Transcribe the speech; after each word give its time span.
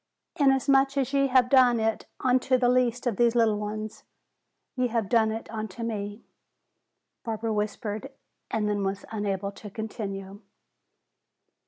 'Inasmuch 0.37 0.97
as 0.97 1.13
ye 1.13 1.27
have 1.27 1.47
done 1.47 1.79
it 1.79 2.07
unto 2.21 2.57
the 2.57 2.69
least 2.69 3.05
of 3.05 3.17
these 3.17 3.35
little 3.35 3.59
ones, 3.59 4.03
ye 4.75 4.87
have 4.87 5.07
done 5.07 5.31
it 5.31 5.47
unto 5.51 5.83
me,'" 5.83 6.23
Barbara 7.23 7.53
whispered, 7.53 8.11
and 8.49 8.67
then 8.67 8.83
was 8.83 9.05
unable 9.11 9.51
to 9.51 9.69
continue. 9.69 10.41